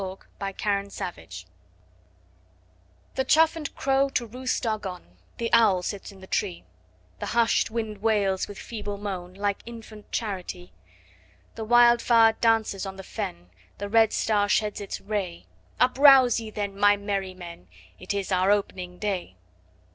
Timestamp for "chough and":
3.23-3.75